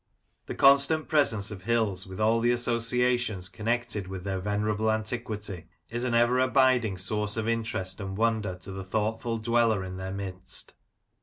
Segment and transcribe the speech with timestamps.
[0.47, 6.05] The constant presence of hills, with all the associations connected with their venerable antiquity, is
[6.05, 10.73] an ever abiding source of interest and wonder to the thoughtful dweller in their midst.